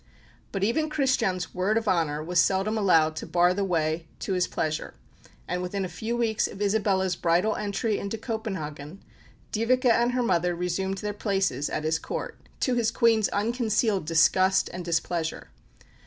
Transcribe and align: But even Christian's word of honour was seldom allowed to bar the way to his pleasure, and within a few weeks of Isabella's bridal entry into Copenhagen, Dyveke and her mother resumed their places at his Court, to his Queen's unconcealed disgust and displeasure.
But 0.51 0.63
even 0.63 0.89
Christian's 0.89 1.53
word 1.53 1.77
of 1.77 1.87
honour 1.87 2.23
was 2.23 2.39
seldom 2.39 2.75
allowed 2.75 3.15
to 3.17 3.27
bar 3.27 3.53
the 3.53 3.63
way 3.63 4.07
to 4.21 4.33
his 4.33 4.47
pleasure, 4.47 4.95
and 5.47 5.61
within 5.61 5.85
a 5.85 5.89
few 5.89 6.17
weeks 6.17 6.47
of 6.47 6.59
Isabella's 6.59 7.15
bridal 7.15 7.55
entry 7.55 7.99
into 7.99 8.17
Copenhagen, 8.17 9.03
Dyveke 9.51 9.85
and 9.91 10.13
her 10.13 10.23
mother 10.23 10.55
resumed 10.55 10.97
their 10.97 11.13
places 11.13 11.69
at 11.69 11.83
his 11.83 11.99
Court, 11.99 12.39
to 12.61 12.73
his 12.73 12.89
Queen's 12.89 13.29
unconcealed 13.29 14.07
disgust 14.07 14.71
and 14.73 14.83
displeasure. 14.83 15.51